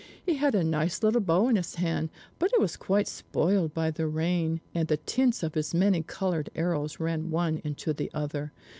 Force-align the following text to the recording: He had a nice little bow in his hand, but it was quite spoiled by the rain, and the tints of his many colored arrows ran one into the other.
He 0.25 0.33
had 0.37 0.55
a 0.55 0.63
nice 0.63 1.03
little 1.03 1.21
bow 1.21 1.47
in 1.47 1.57
his 1.57 1.75
hand, 1.75 2.09
but 2.39 2.51
it 2.53 2.59
was 2.59 2.75
quite 2.75 3.07
spoiled 3.07 3.71
by 3.75 3.91
the 3.91 4.07
rain, 4.07 4.59
and 4.73 4.87
the 4.87 4.97
tints 4.97 5.43
of 5.43 5.53
his 5.53 5.75
many 5.75 6.01
colored 6.01 6.49
arrows 6.55 6.99
ran 6.99 7.29
one 7.29 7.61
into 7.63 7.93
the 7.93 8.09
other. 8.11 8.51